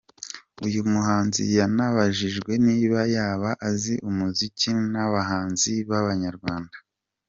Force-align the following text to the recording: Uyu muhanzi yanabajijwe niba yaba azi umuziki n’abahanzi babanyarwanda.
Uyu 0.65 0.81
muhanzi 0.91 1.41
yanabajijwe 1.57 2.51
niba 2.67 2.99
yaba 3.15 3.49
azi 3.69 3.93
umuziki 4.09 4.69
n’abahanzi 4.93 5.73
babanyarwanda. 5.89 6.77